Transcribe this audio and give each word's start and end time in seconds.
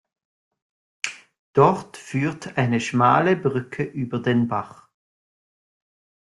Dort 1.53 1.95
führt 1.95 2.57
eine 2.57 2.79
schmale 2.81 3.35
Brücke 3.35 3.83
über 3.83 4.17
den 4.19 4.47
Bach. 4.47 4.89